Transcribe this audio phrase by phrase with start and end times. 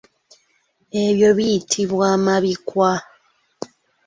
[1.03, 2.91] Ebyo biyitibwa amabikwa.